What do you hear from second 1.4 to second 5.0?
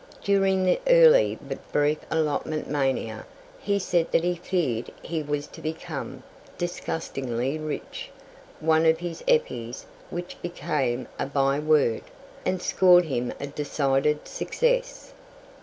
but brief allotment mania he said that he feared